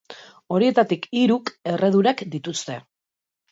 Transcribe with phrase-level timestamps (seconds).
[0.55, 2.81] Horietatik hiruk erredurak dituzte.